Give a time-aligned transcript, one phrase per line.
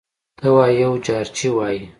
[0.37, 1.81] ته وا یو جارچي وايي: